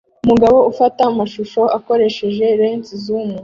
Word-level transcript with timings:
Umugabo 0.25 0.57
ufata 0.71 1.01
amashusho 1.11 1.61
akoresheje 1.77 2.45
lens 2.59 2.87
zoom 3.03 3.29